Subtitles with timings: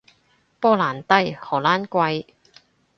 [0.59, 2.25] 波蘭低，荷蘭貴